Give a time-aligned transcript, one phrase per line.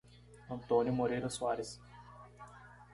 [0.49, 1.79] Antônio Moreira Soares